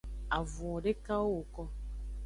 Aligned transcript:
Avunwo 0.37 0.77
dekawo 0.85 1.25
woko. 1.35 1.63